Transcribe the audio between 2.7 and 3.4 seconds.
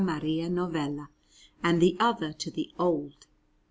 old.